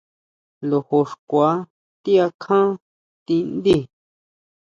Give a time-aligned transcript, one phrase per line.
[0.69, 1.51] Lojo xkua
[2.03, 2.67] ti akján
[3.25, 3.77] tindí.